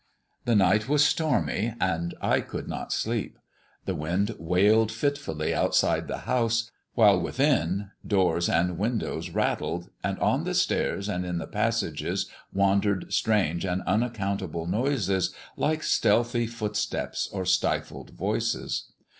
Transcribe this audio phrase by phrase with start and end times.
[0.45, 3.37] The night was stormy, and I could not sleep.
[3.85, 10.43] The wind wailed fitfully outside the house, while within doors and windows rattled, and on
[10.43, 17.45] the stairs and in the passages wandered strange and unaccountable noises, like stealthy footsteps or
[17.45, 18.91] stifled voices.